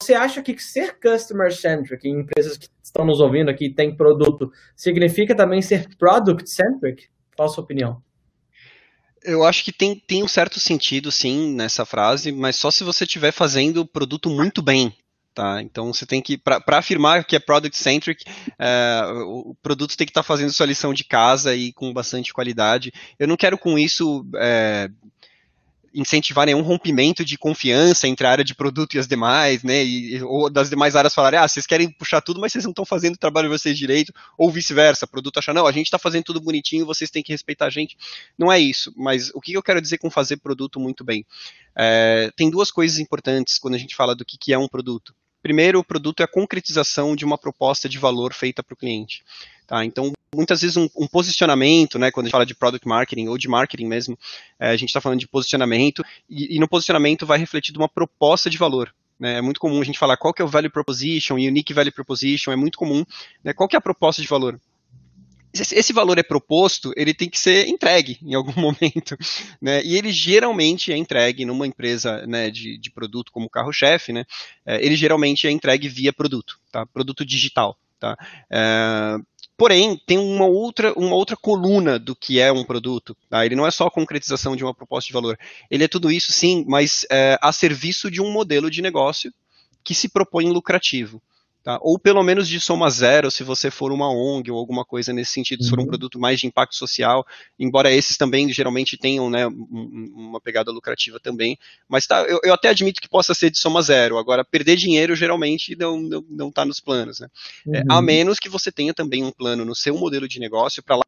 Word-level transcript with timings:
você 0.00 0.14
acha 0.14 0.42
que 0.42 0.56
ser 0.58 0.98
customer 1.00 1.52
centric 1.52 2.06
em 2.06 2.20
empresas 2.20 2.56
que 2.56 2.68
estão 2.82 3.04
nos 3.04 3.20
ouvindo 3.20 3.50
aqui 3.50 3.68
tem 3.68 3.94
produto 3.94 4.50
significa 4.76 5.34
também 5.34 5.60
ser 5.60 5.88
product 5.96 6.48
centric? 6.48 7.08
Qual 7.36 7.48
a 7.48 7.52
sua 7.52 7.64
opinião? 7.64 8.00
Eu 9.24 9.44
acho 9.44 9.64
que 9.64 9.72
tem, 9.72 9.96
tem 9.96 10.22
um 10.22 10.28
certo 10.28 10.60
sentido, 10.60 11.10
sim, 11.10 11.52
nessa 11.52 11.84
frase, 11.84 12.30
mas 12.30 12.56
só 12.56 12.70
se 12.70 12.84
você 12.84 13.04
estiver 13.04 13.32
fazendo 13.32 13.78
o 13.78 13.86
produto 13.86 14.30
muito 14.30 14.62
bem. 14.62 14.96
Tá? 15.34 15.60
Então 15.62 15.92
você 15.92 16.06
tem 16.06 16.20
que, 16.20 16.36
para 16.38 16.78
afirmar 16.78 17.24
que 17.24 17.36
é 17.36 17.38
product 17.38 17.76
centric, 17.76 18.24
é, 18.58 19.02
o 19.24 19.54
produto 19.62 19.96
tem 19.96 20.06
que 20.06 20.10
estar 20.10 20.22
tá 20.22 20.26
fazendo 20.26 20.52
sua 20.52 20.66
lição 20.66 20.92
de 20.92 21.04
casa 21.04 21.54
e 21.54 21.72
com 21.72 21.92
bastante 21.92 22.32
qualidade. 22.32 22.92
Eu 23.18 23.28
não 23.28 23.36
quero 23.36 23.58
com 23.58 23.78
isso 23.78 24.26
é, 24.36 24.88
incentivar 26.00 26.46
nenhum 26.46 26.62
rompimento 26.62 27.24
de 27.24 27.36
confiança 27.36 28.06
entre 28.06 28.24
a 28.24 28.30
área 28.30 28.44
de 28.44 28.54
produto 28.54 28.94
e 28.94 28.98
as 28.98 29.08
demais, 29.08 29.64
né? 29.64 29.84
E, 29.84 30.22
ou 30.22 30.48
das 30.48 30.70
demais 30.70 30.94
áreas 30.94 31.12
falarem, 31.12 31.40
ah, 31.40 31.48
vocês 31.48 31.66
querem 31.66 31.90
puxar 31.90 32.20
tudo, 32.20 32.40
mas 32.40 32.52
vocês 32.52 32.64
não 32.64 32.70
estão 32.70 32.84
fazendo 32.84 33.14
o 33.14 33.18
trabalho 33.18 33.48
de 33.48 33.58
vocês 33.58 33.76
direito, 33.76 34.12
ou 34.36 34.48
vice-versa, 34.50 35.08
produto 35.08 35.38
achar, 35.38 35.52
não, 35.52 35.66
a 35.66 35.72
gente 35.72 35.86
está 35.86 35.98
fazendo 35.98 36.22
tudo 36.22 36.40
bonitinho, 36.40 36.86
vocês 36.86 37.10
têm 37.10 37.22
que 37.22 37.32
respeitar 37.32 37.66
a 37.66 37.70
gente. 37.70 37.96
Não 38.38 38.52
é 38.52 38.60
isso, 38.60 38.92
mas 38.96 39.30
o 39.34 39.40
que 39.40 39.52
eu 39.52 39.62
quero 39.62 39.82
dizer 39.82 39.98
com 39.98 40.08
fazer 40.08 40.36
produto 40.36 40.78
muito 40.78 41.04
bem? 41.04 41.26
É, 41.76 42.30
tem 42.36 42.48
duas 42.48 42.70
coisas 42.70 42.98
importantes 42.98 43.58
quando 43.58 43.74
a 43.74 43.78
gente 43.78 43.96
fala 43.96 44.14
do 44.14 44.24
que, 44.24 44.38
que 44.38 44.52
é 44.52 44.58
um 44.58 44.68
produto. 44.68 45.12
Primeiro, 45.42 45.80
o 45.80 45.84
produto 45.84 46.20
é 46.20 46.24
a 46.24 46.28
concretização 46.28 47.16
de 47.16 47.24
uma 47.24 47.38
proposta 47.38 47.88
de 47.88 47.98
valor 47.98 48.32
feita 48.32 48.62
para 48.62 48.74
o 48.74 48.76
cliente. 48.76 49.24
Tá? 49.66 49.84
Então, 49.84 50.12
muitas 50.34 50.60
vezes 50.60 50.76
um, 50.76 50.88
um, 50.96 51.06
posicionamento, 51.06 51.98
né, 51.98 52.10
quando 52.10 52.26
a 52.26 52.28
gente 52.28 52.32
fala 52.32 52.46
de 52.46 52.54
product 52.54 52.86
marketing 52.86 53.28
ou 53.28 53.38
de 53.38 53.48
marketing 53.48 53.86
mesmo, 53.86 54.18
é, 54.58 54.68
a 54.68 54.76
gente 54.76 54.88
está 54.88 55.00
falando 55.00 55.20
de 55.20 55.28
posicionamento 55.28 56.04
e, 56.28 56.56
e, 56.56 56.58
no 56.58 56.68
posicionamento 56.68 57.26
vai 57.26 57.38
refletir 57.38 57.76
uma 57.76 57.88
proposta 57.88 58.50
de 58.50 58.58
valor. 58.58 58.94
Né? 59.18 59.38
É 59.38 59.40
muito 59.40 59.60
comum 59.60 59.80
a 59.80 59.84
gente 59.84 59.98
falar 59.98 60.16
qual 60.16 60.32
que 60.32 60.42
é 60.42 60.44
o 60.44 60.48
value 60.48 60.70
proposition, 60.70 61.34
unique 61.34 61.72
value 61.72 61.92
proposition, 61.92 62.52
é 62.52 62.56
muito 62.56 62.78
comum. 62.78 63.04
Né? 63.42 63.52
Qual 63.52 63.68
que 63.68 63.76
é 63.76 63.78
a 63.78 63.82
proposta 63.82 64.22
de 64.22 64.28
valor? 64.28 64.60
esse 65.52 65.92
valor 65.92 66.18
é 66.18 66.22
proposto, 66.22 66.92
ele 66.94 67.14
tem 67.14 67.28
que 67.28 67.38
ser 67.38 67.66
entregue 67.66 68.18
em 68.22 68.34
algum 68.34 68.52
momento, 68.60 69.16
né? 69.60 69.82
E 69.82 69.96
ele 69.96 70.12
geralmente 70.12 70.92
é 70.92 70.96
entregue 70.96 71.44
numa 71.44 71.66
empresa 71.66 72.26
né, 72.26 72.50
de, 72.50 72.78
de 72.78 72.90
produto 72.90 73.32
como 73.32 73.48
carro-chefe, 73.48 74.12
né? 74.12 74.24
É, 74.64 74.84
ele 74.84 74.94
geralmente 74.94 75.46
é 75.46 75.50
entregue 75.50 75.88
via 75.88 76.12
produto, 76.12 76.58
tá? 76.70 76.84
Produto 76.86 77.24
digital, 77.24 77.76
tá? 77.98 78.16
É, 78.50 79.16
porém, 79.58 80.00
tem 80.06 80.16
uma 80.16 80.46
outra, 80.46 80.92
uma 80.96 81.16
outra 81.16 81.36
coluna 81.36 81.98
do 81.98 82.14
que 82.14 82.38
é 82.38 82.50
um 82.52 82.64
produto, 82.64 83.16
tá? 83.28 83.44
Ele 83.44 83.56
não 83.56 83.66
é 83.66 83.70
só 83.72 83.88
a 83.88 83.90
concretização 83.90 84.54
de 84.54 84.62
uma 84.62 84.72
proposta 84.72 85.08
de 85.08 85.12
valor. 85.12 85.36
Ele 85.68 85.82
é 85.82 85.88
tudo 85.88 86.12
isso, 86.12 86.32
sim, 86.32 86.64
mas 86.68 87.04
é, 87.10 87.36
a 87.42 87.52
serviço 87.52 88.08
de 88.08 88.22
um 88.22 88.30
modelo 88.30 88.70
de 88.70 88.80
negócio 88.80 89.34
que 89.82 89.94
se 89.94 90.08
propõe 90.08 90.48
lucrativo. 90.48 91.20
Tá? 91.68 91.78
Ou 91.82 91.98
pelo 91.98 92.22
menos 92.22 92.48
de 92.48 92.58
soma 92.58 92.88
zero, 92.88 93.30
se 93.30 93.44
você 93.44 93.70
for 93.70 93.92
uma 93.92 94.08
ONG 94.10 94.50
ou 94.50 94.56
alguma 94.56 94.86
coisa 94.86 95.12
nesse 95.12 95.32
sentido, 95.32 95.62
se 95.62 95.68
for 95.68 95.78
um 95.78 95.82
uhum. 95.82 95.88
produto 95.88 96.18
mais 96.18 96.40
de 96.40 96.46
impacto 96.46 96.74
social, 96.74 97.26
embora 97.58 97.92
esses 97.92 98.16
também 98.16 98.50
geralmente 98.50 98.96
tenham 98.96 99.28
né, 99.28 99.46
uma 99.46 100.40
pegada 100.40 100.70
lucrativa 100.72 101.20
também. 101.20 101.58
Mas 101.86 102.06
tá, 102.06 102.22
eu, 102.22 102.40
eu, 102.42 102.54
até 102.54 102.70
admito 102.70 103.02
que 103.02 103.08
possa 103.08 103.34
ser 103.34 103.50
de 103.50 103.58
soma 103.58 103.82
zero. 103.82 104.16
Agora, 104.16 104.46
perder 104.46 104.76
dinheiro 104.76 105.14
geralmente 105.14 105.76
não 105.76 106.00
está 106.00 106.08
não, 106.08 106.26
não 106.30 106.50
tá 106.50 106.64
nos 106.64 106.80
planos. 106.80 107.20
Né? 107.20 107.28
Uhum. 107.66 107.74
É, 107.74 107.82
a 107.86 107.96
uhum. 107.96 108.02
menos 108.02 108.38
que 108.38 108.48
você 108.48 108.72
tenha 108.72 108.94
também 108.94 109.22
um 109.22 109.30
plano 109.30 109.62
no 109.62 109.74
seu 109.74 109.94
modelo 109.94 110.26
de 110.26 110.40
negócio 110.40 110.82
para 110.82 110.96
lá, 110.96 111.04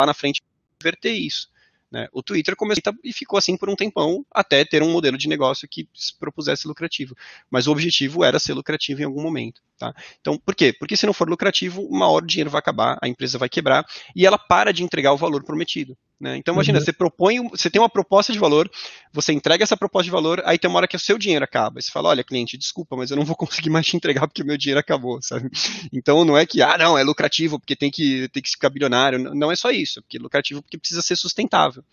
lá 0.00 0.06
na 0.06 0.14
frente 0.14 0.40
inverter 0.80 1.12
isso. 1.12 1.48
Né? 1.90 2.06
O 2.12 2.22
Twitter 2.22 2.54
começou 2.54 2.92
e 3.02 3.12
ficou 3.12 3.38
assim 3.38 3.56
por 3.56 3.70
um 3.70 3.76
tempão, 3.76 4.24
até 4.30 4.64
ter 4.64 4.82
um 4.82 4.90
modelo 4.90 5.16
de 5.16 5.28
negócio 5.28 5.66
que 5.68 5.88
se 5.94 6.16
propusesse 6.18 6.68
lucrativo. 6.68 7.16
Mas 7.50 7.66
o 7.66 7.72
objetivo 7.72 8.22
era 8.22 8.38
ser 8.38 8.52
lucrativo 8.52 9.00
em 9.00 9.04
algum 9.04 9.22
momento. 9.22 9.62
Tá? 9.78 9.94
Então, 10.20 10.38
por 10.38 10.54
quê? 10.54 10.72
Porque 10.72 10.96
se 10.96 11.06
não 11.06 11.12
for 11.12 11.28
lucrativo, 11.28 11.82
uma 11.82 12.08
hora 12.08 12.24
o 12.24 12.28
dinheiro 12.28 12.50
vai 12.50 12.58
acabar, 12.58 12.98
a 13.00 13.08
empresa 13.08 13.38
vai 13.38 13.48
quebrar 13.48 13.86
e 14.14 14.26
ela 14.26 14.38
para 14.38 14.72
de 14.72 14.82
entregar 14.82 15.12
o 15.12 15.16
valor 15.16 15.44
prometido. 15.44 15.96
Né? 16.20 16.36
Então, 16.36 16.54
imagina, 16.54 16.78
uhum. 16.78 16.84
você 16.84 16.92
propõe, 16.92 17.48
você 17.48 17.70
tem 17.70 17.80
uma 17.80 17.88
proposta 17.88 18.32
de 18.32 18.38
valor, 18.38 18.68
você 19.12 19.32
entrega 19.32 19.62
essa 19.62 19.76
proposta 19.76 20.04
de 20.04 20.10
valor, 20.10 20.42
aí 20.44 20.58
tem 20.58 20.68
uma 20.68 20.78
hora 20.78 20.88
que 20.88 20.96
o 20.96 21.00
seu 21.00 21.16
dinheiro 21.16 21.44
acaba. 21.44 21.80
Você 21.80 21.90
fala, 21.92 22.08
olha, 22.08 22.24
cliente, 22.24 22.58
desculpa, 22.58 22.96
mas 22.96 23.10
eu 23.10 23.16
não 23.16 23.24
vou 23.24 23.36
conseguir 23.36 23.70
mais 23.70 23.86
te 23.86 23.96
entregar 23.96 24.26
porque 24.26 24.42
o 24.42 24.46
meu 24.46 24.56
dinheiro 24.56 24.80
acabou, 24.80 25.20
sabe? 25.22 25.48
Então, 25.92 26.24
não 26.24 26.36
é 26.36 26.44
que, 26.44 26.60
ah, 26.60 26.76
não, 26.76 26.98
é 26.98 27.04
lucrativo 27.04 27.58
porque 27.58 27.76
tem 27.76 27.90
que, 27.90 28.28
tem 28.30 28.42
que 28.42 28.50
ficar 28.50 28.70
bilionário. 28.70 29.18
Não 29.34 29.52
é 29.52 29.56
só 29.56 29.70
isso, 29.70 30.02
porque 30.02 30.16
é 30.16 30.20
lucrativo 30.20 30.62
porque 30.62 30.78
precisa 30.78 31.02
ser 31.02 31.16
sustentável. 31.16 31.84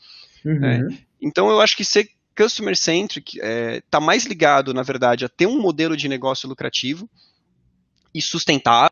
Uhum. 0.43 0.59
Né? 0.59 0.97
Então, 1.21 1.49
eu 1.49 1.61
acho 1.61 1.77
que 1.77 1.85
ser 1.85 2.09
customer 2.35 2.75
centric 2.75 3.37
está 3.37 3.47
é, 3.47 3.81
tá 3.89 3.99
mais 3.99 4.25
ligado, 4.25 4.73
na 4.73 4.83
verdade, 4.83 5.23
a 5.23 5.29
ter 5.29 5.45
um 5.45 5.61
modelo 5.61 5.95
de 5.95 6.09
negócio 6.09 6.49
lucrativo, 6.49 7.09
e 8.15 8.21
sustentável 8.21 8.91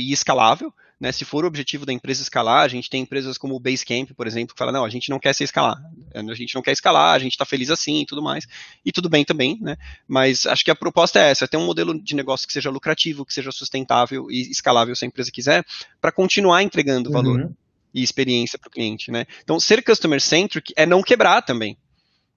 e 0.00 0.12
escalável. 0.12 0.74
Né, 1.00 1.12
se 1.12 1.24
for 1.24 1.44
o 1.44 1.46
objetivo 1.46 1.86
da 1.86 1.92
empresa 1.92 2.22
escalar, 2.22 2.64
a 2.64 2.68
gente 2.68 2.90
tem 2.90 3.02
empresas 3.02 3.38
como 3.38 3.54
o 3.54 3.60
Basecamp, 3.60 4.10
por 4.16 4.26
exemplo, 4.26 4.52
que 4.52 4.58
fala, 4.58 4.72
não, 4.72 4.84
a 4.84 4.88
gente 4.88 5.10
não 5.10 5.20
quer 5.20 5.32
ser 5.32 5.44
escalar, 5.44 5.80
a 6.12 6.34
gente 6.34 6.52
não 6.56 6.60
quer 6.60 6.72
escalar, 6.72 7.14
a 7.14 7.18
gente 7.20 7.34
está 7.34 7.44
feliz 7.44 7.70
assim 7.70 8.00
e 8.00 8.06
tudo 8.06 8.20
mais, 8.20 8.48
e 8.84 8.90
tudo 8.90 9.08
bem 9.08 9.24
também, 9.24 9.56
né, 9.60 9.76
mas 10.08 10.44
acho 10.44 10.64
que 10.64 10.72
a 10.72 10.74
proposta 10.74 11.20
é 11.20 11.30
essa, 11.30 11.44
é 11.44 11.48
ter 11.48 11.56
um 11.56 11.64
modelo 11.64 11.96
de 12.02 12.16
negócio 12.16 12.48
que 12.48 12.52
seja 12.52 12.68
lucrativo, 12.68 13.24
que 13.24 13.32
seja 13.32 13.52
sustentável 13.52 14.28
e 14.28 14.50
escalável 14.50 14.96
se 14.96 15.04
a 15.04 15.08
empresa 15.08 15.30
quiser, 15.30 15.64
para 16.00 16.10
continuar 16.10 16.64
entregando 16.64 17.12
valor 17.12 17.42
uhum. 17.42 17.54
e 17.94 18.02
experiência 18.02 18.58
para 18.58 18.66
o 18.66 18.72
cliente, 18.72 19.12
né. 19.12 19.24
Então, 19.44 19.60
ser 19.60 19.84
customer-centric 19.84 20.72
é 20.74 20.84
não 20.84 21.00
quebrar 21.00 21.42
também, 21.42 21.78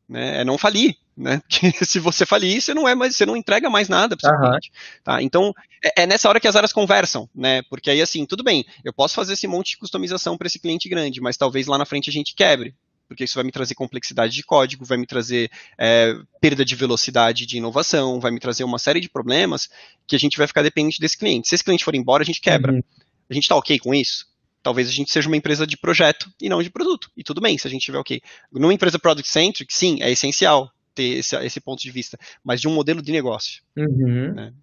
né, 0.07 0.41
é 0.41 0.45
não 0.45 0.59
falir, 0.59 0.95
né? 1.21 1.41
Porque 1.47 1.85
se 1.85 1.99
você 1.99 2.25
falir, 2.25 2.61
você 2.61 2.73
não 2.73 2.87
é 2.87 2.95
mais, 2.95 3.15
você 3.15 3.25
não 3.25 3.37
entrega 3.37 3.69
mais 3.69 3.87
nada 3.87 4.17
para 4.17 4.29
o 4.29 4.33
uhum. 4.33 4.49
cliente. 4.49 4.71
Tá? 5.03 5.21
Então, 5.21 5.53
é, 5.83 6.03
é, 6.03 6.07
nessa 6.07 6.27
hora 6.27 6.39
que 6.39 6.47
as 6.47 6.55
áreas 6.55 6.73
conversam, 6.73 7.29
né? 7.33 7.61
Porque 7.69 7.89
aí, 7.89 8.01
assim, 8.01 8.25
tudo 8.25 8.43
bem, 8.43 8.65
eu 8.83 8.91
posso 8.91 9.13
fazer 9.13 9.33
esse 9.33 9.47
monte 9.47 9.71
de 9.71 9.77
customização 9.77 10.37
para 10.37 10.47
esse 10.47 10.59
cliente 10.59 10.89
grande, 10.89 11.21
mas 11.21 11.37
talvez 11.37 11.67
lá 11.67 11.77
na 11.77 11.85
frente 11.85 12.09
a 12.09 12.13
gente 12.13 12.33
quebre. 12.35 12.73
Porque 13.07 13.25
isso 13.25 13.35
vai 13.35 13.43
me 13.43 13.51
trazer 13.51 13.75
complexidade 13.75 14.33
de 14.33 14.41
código, 14.41 14.85
vai 14.85 14.97
me 14.97 15.05
trazer 15.05 15.51
é, 15.77 16.15
perda 16.39 16.63
de 16.63 16.75
velocidade 16.75 17.45
de 17.45 17.57
inovação, 17.57 18.21
vai 18.21 18.31
me 18.31 18.39
trazer 18.39 18.63
uma 18.63 18.79
série 18.79 19.01
de 19.01 19.09
problemas 19.09 19.69
que 20.07 20.15
a 20.15 20.19
gente 20.19 20.37
vai 20.37 20.47
ficar 20.47 20.61
dependente 20.61 20.99
desse 20.99 21.17
cliente. 21.17 21.49
Se 21.49 21.55
esse 21.55 21.63
cliente 21.63 21.83
for 21.83 21.93
embora, 21.93 22.23
a 22.23 22.25
gente 22.25 22.39
quebra. 22.39 22.71
Uhum. 22.71 22.81
A 23.29 23.33
gente 23.33 23.43
está 23.43 23.55
ok 23.55 23.79
com 23.79 23.93
isso? 23.93 24.31
talvez 24.63 24.87
a 24.87 24.91
gente 24.91 25.11
seja 25.11 25.27
uma 25.27 25.35
empresa 25.35 25.65
de 25.65 25.75
projeto 25.75 26.31
e 26.39 26.47
não 26.47 26.61
de 26.61 26.69
produto. 26.69 27.09
E 27.17 27.23
tudo 27.23 27.41
bem 27.41 27.57
se 27.57 27.67
a 27.67 27.69
gente 27.69 27.81
tiver 27.81 27.97
ok. 27.97 28.21
Numa 28.51 28.73
empresa 28.73 28.99
product 28.99 29.29
centric, 29.29 29.73
sim, 29.73 30.01
é 30.01 30.11
essencial 30.11 30.71
ter 30.93 31.19
esse, 31.19 31.35
esse 31.37 31.59
ponto 31.59 31.81
de 31.81 31.91
vista, 31.91 32.17
mas 32.43 32.61
de 32.61 32.67
um 32.67 32.73
modelo 32.73 33.01
de 33.01 33.11
negócio. 33.11 33.61
Uhum. 33.77 34.33
Né? 34.33 34.53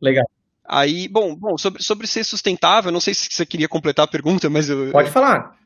Legal. 0.00 0.28
Aí, 0.64 1.08
bom, 1.08 1.34
bom 1.34 1.58
sobre, 1.58 1.82
sobre 1.82 2.06
ser 2.06 2.24
sustentável, 2.24 2.92
não 2.92 3.00
sei 3.00 3.12
se 3.12 3.28
você 3.30 3.44
queria 3.44 3.68
completar 3.68 4.04
a 4.04 4.10
pergunta, 4.10 4.48
mas 4.48 4.68
eu. 4.68 4.92
Pode 4.92 5.10
falar. 5.10 5.58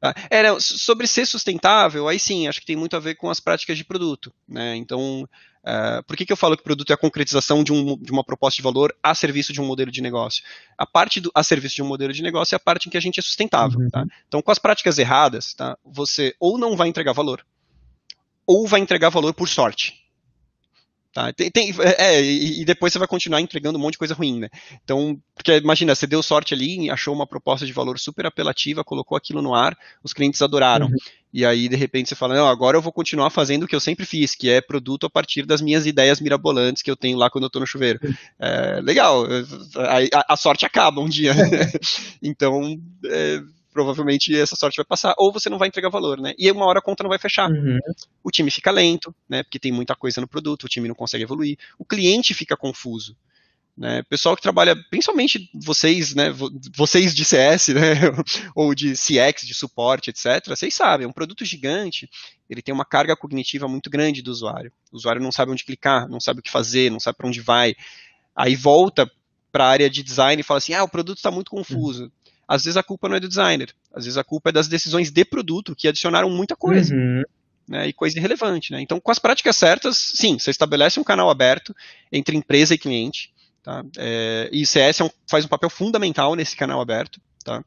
Tá. 0.00 0.14
É, 0.30 0.42
não, 0.44 0.60
sobre 0.60 1.06
ser 1.06 1.26
sustentável, 1.26 2.06
aí 2.06 2.18
sim, 2.18 2.46
acho 2.46 2.60
que 2.60 2.66
tem 2.66 2.76
muito 2.76 2.94
a 2.94 3.00
ver 3.00 3.16
com 3.16 3.28
as 3.28 3.40
práticas 3.40 3.76
de 3.76 3.84
produto. 3.84 4.32
Né? 4.46 4.76
Então, 4.76 5.22
uh, 5.22 6.02
por 6.06 6.16
que, 6.16 6.24
que 6.24 6.32
eu 6.32 6.36
falo 6.36 6.56
que 6.56 6.62
produto 6.62 6.90
é 6.90 6.94
a 6.94 6.98
concretização 6.98 7.64
de, 7.64 7.72
um, 7.72 7.98
de 7.98 8.12
uma 8.12 8.22
proposta 8.22 8.56
de 8.56 8.62
valor 8.62 8.94
a 9.02 9.12
serviço 9.14 9.52
de 9.52 9.60
um 9.60 9.66
modelo 9.66 9.90
de 9.90 10.00
negócio? 10.00 10.44
A 10.76 10.86
parte 10.86 11.20
do, 11.20 11.32
a 11.34 11.42
serviço 11.42 11.74
de 11.74 11.82
um 11.82 11.86
modelo 11.86 12.12
de 12.12 12.22
negócio 12.22 12.54
é 12.54 12.56
a 12.56 12.60
parte 12.60 12.86
em 12.86 12.90
que 12.90 12.96
a 12.96 13.00
gente 13.00 13.18
é 13.18 13.22
sustentável. 13.22 13.80
Uhum. 13.80 13.90
Tá? 13.90 14.04
Então, 14.28 14.40
com 14.40 14.52
as 14.52 14.58
práticas 14.60 14.98
erradas, 14.98 15.54
tá? 15.54 15.76
você 15.84 16.32
ou 16.38 16.56
não 16.56 16.76
vai 16.76 16.86
entregar 16.86 17.12
valor, 17.12 17.44
ou 18.48 18.66
vai 18.66 18.80
entregar 18.80 19.10
valor 19.10 19.34
por 19.34 19.46
sorte. 19.46 19.94
Tá? 21.12 21.32
Tem, 21.32 21.50
tem, 21.50 21.74
é, 21.98 22.22
e, 22.22 22.64
depois 22.64 22.92
você 22.92 22.98
vai 22.98 23.08
continuar 23.08 23.40
entregando 23.40 23.78
um 23.78 23.82
monte 23.82 23.92
de 23.92 23.98
coisa 23.98 24.14
ruim, 24.14 24.38
né? 24.38 24.48
Então, 24.84 25.20
porque 25.34 25.56
imagina, 25.56 25.94
você 25.94 26.06
deu 26.06 26.22
sorte 26.22 26.54
ali, 26.54 26.88
achou 26.90 27.14
uma 27.14 27.26
proposta 27.26 27.66
de 27.66 27.72
valor 27.72 27.98
super 27.98 28.24
apelativa, 28.24 28.84
colocou 28.84 29.16
aquilo 29.16 29.42
no 29.42 29.54
ar, 29.54 29.76
os 30.02 30.12
clientes 30.12 30.40
adoraram. 30.40 30.86
Uhum. 30.86 30.96
E 31.32 31.44
aí, 31.44 31.68
de 31.68 31.76
repente, 31.76 32.08
você 32.08 32.14
fala, 32.14 32.36
não, 32.36 32.48
agora 32.48 32.76
eu 32.76 32.82
vou 32.82 32.92
continuar 32.92 33.30
fazendo 33.30 33.64
o 33.64 33.66
que 33.66 33.74
eu 33.74 33.80
sempre 33.80 34.06
fiz, 34.06 34.34
que 34.34 34.48
é 34.48 34.60
produto 34.60 35.06
a 35.06 35.10
partir 35.10 35.44
das 35.44 35.60
minhas 35.60 35.86
ideias 35.86 36.20
mirabolantes 36.20 36.82
que 36.82 36.90
eu 36.90 36.96
tenho 36.96 37.18
lá 37.18 37.28
quando 37.28 37.44
eu 37.44 37.48
estou 37.48 37.60
no 37.60 37.66
chuveiro. 37.66 38.00
É, 38.38 38.80
legal, 38.80 39.26
a, 39.76 40.32
a, 40.32 40.36
sorte 40.36 40.64
acaba 40.64 41.00
um 41.00 41.08
dia. 41.08 41.34
então, 42.22 42.80
é, 43.04 43.42
provavelmente 43.78 44.34
essa 44.34 44.56
sorte 44.56 44.76
vai 44.76 44.84
passar, 44.84 45.14
ou 45.16 45.32
você 45.32 45.48
não 45.48 45.56
vai 45.56 45.68
entregar 45.68 45.88
valor, 45.88 46.20
né? 46.20 46.34
E 46.36 46.50
uma 46.50 46.66
hora 46.66 46.80
a 46.80 46.82
conta 46.82 47.04
não 47.04 47.08
vai 47.08 47.18
fechar. 47.18 47.48
Uhum. 47.48 47.78
O 48.24 48.30
time 48.30 48.50
fica 48.50 48.72
lento, 48.72 49.14
né? 49.28 49.44
Porque 49.44 49.60
tem 49.60 49.70
muita 49.70 49.94
coisa 49.94 50.20
no 50.20 50.26
produto, 50.26 50.64
o 50.64 50.68
time 50.68 50.88
não 50.88 50.96
consegue 50.96 51.22
evoluir. 51.22 51.56
O 51.78 51.84
cliente 51.84 52.34
fica 52.34 52.56
confuso. 52.56 53.16
Né, 53.76 54.02
pessoal 54.10 54.34
que 54.34 54.42
trabalha, 54.42 54.74
principalmente 54.90 55.48
vocês, 55.54 56.12
né, 56.12 56.34
vocês 56.74 57.14
de 57.14 57.24
CS, 57.24 57.68
né, 57.68 57.94
ou 58.52 58.74
de 58.74 58.94
CX, 58.94 59.46
de 59.46 59.54
suporte, 59.54 60.10
etc., 60.10 60.44
vocês 60.48 60.74
sabem, 60.74 61.04
é 61.04 61.08
um 61.08 61.12
produto 61.12 61.44
gigante, 61.44 62.10
ele 62.50 62.60
tem 62.60 62.74
uma 62.74 62.84
carga 62.84 63.16
cognitiva 63.16 63.68
muito 63.68 63.88
grande 63.88 64.20
do 64.20 64.32
usuário. 64.32 64.72
O 64.90 64.96
usuário 64.96 65.22
não 65.22 65.30
sabe 65.30 65.52
onde 65.52 65.62
clicar, 65.62 66.08
não 66.08 66.18
sabe 66.18 66.40
o 66.40 66.42
que 66.42 66.50
fazer, 66.50 66.90
não 66.90 66.98
sabe 66.98 67.18
para 67.18 67.28
onde 67.28 67.40
vai. 67.40 67.76
Aí 68.34 68.56
volta 68.56 69.08
para 69.52 69.66
a 69.66 69.68
área 69.68 69.88
de 69.88 70.02
design 70.02 70.40
e 70.40 70.44
fala 70.44 70.58
assim, 70.58 70.74
ah, 70.74 70.82
o 70.82 70.88
produto 70.88 71.18
está 71.18 71.30
muito 71.30 71.52
confuso 71.52 72.10
às 72.48 72.64
vezes 72.64 72.76
a 72.76 72.82
culpa 72.82 73.08
não 73.08 73.16
é 73.16 73.20
do 73.20 73.28
designer, 73.28 73.74
às 73.92 74.04
vezes 74.04 74.16
a 74.16 74.24
culpa 74.24 74.48
é 74.48 74.52
das 74.52 74.66
decisões 74.66 75.10
de 75.10 75.24
produto 75.24 75.76
que 75.76 75.86
adicionaram 75.86 76.30
muita 76.30 76.56
coisa. 76.56 76.94
Uhum. 76.94 77.22
né, 77.68 77.86
e 77.86 77.92
coisa 77.92 78.18
irrelevante. 78.18 78.72
Né? 78.72 78.80
Então, 78.80 78.98
com 78.98 79.10
as 79.10 79.18
práticas 79.18 79.54
certas, 79.56 79.98
sim, 79.98 80.38
você 80.38 80.50
estabelece 80.50 80.98
um 80.98 81.04
canal 81.04 81.28
aberto 81.28 81.76
entre 82.10 82.34
empresa 82.34 82.74
e 82.74 82.78
cliente, 82.78 83.30
tá? 83.62 83.84
É, 83.98 84.48
e 84.50 84.62
ICS 84.62 85.00
é 85.00 85.04
um, 85.04 85.10
faz 85.28 85.44
um 85.44 85.48
papel 85.48 85.68
fundamental 85.68 86.34
nesse 86.34 86.56
canal 86.56 86.80
aberto. 86.80 87.20
Tá? 87.44 87.62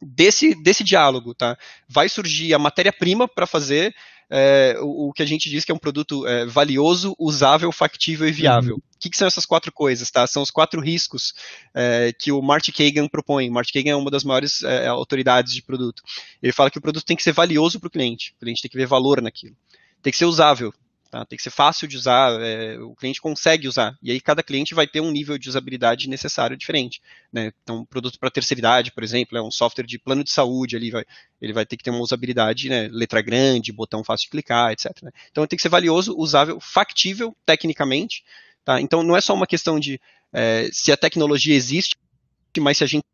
Desse, 0.00 0.54
desse 0.62 0.84
diálogo, 0.84 1.34
tá? 1.34 1.56
vai 1.88 2.08
surgir 2.08 2.52
a 2.52 2.58
matéria-prima 2.58 3.26
para 3.26 3.46
fazer 3.46 3.94
é, 4.28 4.76
o, 4.80 5.08
o, 5.08 5.12
que 5.12 5.22
a 5.22 5.26
gente 5.26 5.48
diz 5.48 5.64
que 5.64 5.70
é 5.70 5.74
um 5.74 5.78
produto 5.78 6.26
é, 6.26 6.44
valioso, 6.46 7.14
usável, 7.18 7.70
factível 7.70 8.28
e 8.28 8.32
viável. 8.32 8.74
Uhum. 8.74 8.80
O 8.94 8.98
que, 8.98 9.10
que, 9.10 9.16
são 9.16 9.28
essas 9.28 9.46
quatro 9.46 9.70
coisas? 9.72 10.10
Tá? 10.10 10.26
São 10.26 10.42
os 10.42 10.50
quatro 10.50 10.80
riscos 10.80 11.32
é, 11.74 12.12
que 12.18 12.32
o 12.32 12.42
Marty 12.42 12.72
Kagan 12.72 13.08
propõe. 13.08 13.48
Marty 13.50 13.72
Kagan 13.72 13.92
é 13.92 13.96
uma 13.96 14.10
das 14.10 14.24
maiores 14.24 14.62
é, 14.62 14.86
autoridades 14.88 15.54
de 15.54 15.62
produto. 15.62 16.02
Ele 16.42 16.52
fala 16.52 16.70
que 16.70 16.78
o 16.78 16.82
produto 16.82 17.04
tem 17.04 17.16
que 17.16 17.22
ser 17.22 17.32
valioso 17.32 17.78
para 17.78 17.88
o 17.88 17.90
cliente. 17.90 18.34
O 18.36 18.40
cliente 18.40 18.62
tem 18.62 18.70
que 18.70 18.76
ver 18.76 18.86
valor 18.86 19.22
naquilo. 19.22 19.56
Tem 20.02 20.10
que 20.10 20.18
ser 20.18 20.24
usável. 20.24 20.72
Tá? 21.16 21.24
Tem 21.24 21.36
que 21.36 21.42
ser 21.42 21.50
fácil 21.50 21.88
de 21.88 21.96
usar, 21.96 22.38
é, 22.42 22.78
o 22.78 22.94
cliente 22.94 23.22
consegue 23.22 23.66
usar. 23.66 23.96
E 24.02 24.10
aí 24.10 24.20
cada 24.20 24.42
cliente 24.42 24.74
vai 24.74 24.86
ter 24.86 25.00
um 25.00 25.10
nível 25.10 25.38
de 25.38 25.48
usabilidade 25.48 26.10
necessário 26.10 26.56
diferente. 26.58 27.00
Né? 27.32 27.52
Então, 27.62 27.78
um 27.78 27.84
produto 27.86 28.18
para 28.18 28.30
terceira 28.30 28.58
idade, 28.58 28.92
por 28.92 29.02
exemplo, 29.02 29.38
é 29.38 29.42
um 29.42 29.50
software 29.50 29.86
de 29.86 29.98
plano 29.98 30.22
de 30.22 30.30
saúde, 30.30 30.76
ali 30.76 30.90
vai, 30.90 31.04
ele 31.40 31.54
vai 31.54 31.64
ter 31.64 31.78
que 31.78 31.84
ter 31.84 31.90
uma 31.90 32.00
usabilidade, 32.00 32.68
né, 32.68 32.88
letra 32.92 33.22
grande, 33.22 33.72
botão 33.72 34.04
fácil 34.04 34.26
de 34.26 34.30
clicar, 34.30 34.72
etc. 34.72 34.90
Né? 35.02 35.10
Então 35.30 35.46
tem 35.46 35.56
que 35.56 35.62
ser 35.62 35.70
valioso, 35.70 36.14
usável, 36.18 36.60
factível 36.60 37.34
tecnicamente. 37.46 38.22
Tá? 38.62 38.78
Então 38.78 39.02
não 39.02 39.16
é 39.16 39.20
só 39.22 39.32
uma 39.32 39.46
questão 39.46 39.80
de 39.80 39.98
é, 40.34 40.68
se 40.70 40.92
a 40.92 40.98
tecnologia 40.98 41.54
existe, 41.54 41.96
mas 42.58 42.76
se 42.76 42.84
a 42.84 42.86
gente 42.86 43.04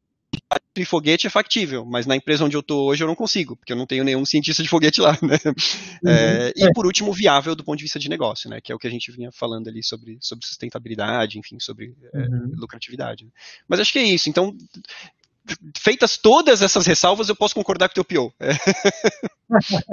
de 0.74 0.84
foguete 0.84 1.26
é 1.26 1.30
factível, 1.30 1.84
mas 1.84 2.06
na 2.06 2.16
empresa 2.16 2.44
onde 2.44 2.56
eu 2.56 2.60
estou 2.60 2.88
hoje 2.88 3.02
eu 3.02 3.08
não 3.08 3.14
consigo, 3.14 3.56
porque 3.56 3.72
eu 3.72 3.76
não 3.76 3.86
tenho 3.86 4.04
nenhum 4.04 4.24
cientista 4.24 4.62
de 4.62 4.68
foguete 4.68 5.00
lá, 5.00 5.12
né? 5.22 5.38
Uhum. 5.44 6.10
É, 6.10 6.52
e 6.56 6.72
por 6.72 6.86
último, 6.86 7.12
viável 7.12 7.54
do 7.54 7.64
ponto 7.64 7.76
de 7.76 7.84
vista 7.84 7.98
de 7.98 8.08
negócio, 8.08 8.48
né? 8.48 8.60
Que 8.60 8.72
é 8.72 8.74
o 8.74 8.78
que 8.78 8.86
a 8.86 8.90
gente 8.90 9.12
vinha 9.12 9.30
falando 9.30 9.68
ali 9.68 9.82
sobre, 9.82 10.16
sobre 10.20 10.46
sustentabilidade, 10.46 11.38
enfim, 11.38 11.58
sobre 11.60 11.94
é, 12.14 12.18
uhum. 12.18 12.52
lucratividade. 12.56 13.28
Mas 13.68 13.80
acho 13.80 13.92
que 13.92 13.98
é 13.98 14.04
isso. 14.04 14.30
Então, 14.30 14.56
feitas 15.76 16.16
todas 16.16 16.62
essas 16.62 16.86
ressalvas, 16.86 17.28
eu 17.28 17.36
posso 17.36 17.54
concordar 17.54 17.88
com 17.88 18.00
o 18.00 18.04
teu 18.04 18.04
PO. 18.04 18.34